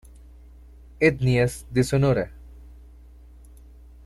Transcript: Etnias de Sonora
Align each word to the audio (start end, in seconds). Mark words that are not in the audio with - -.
Etnias 0.99 1.67
de 1.69 1.83
Sonora 1.83 2.31